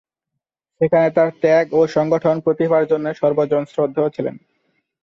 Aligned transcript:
সেখানে 0.81 1.07
তার 1.11 1.29
ত্যাগ 1.41 1.65
ও 1.73 1.81
সংগঠন 1.87 2.35
প্রতিভার 2.45 2.83
জন্যে 2.91 3.11
সর্বজনশ্রদ্ধেয় 3.13 4.11
ছিলেন। 4.15 4.35